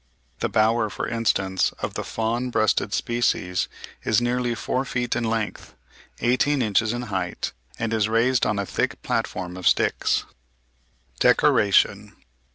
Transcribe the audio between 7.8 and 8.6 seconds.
is raised on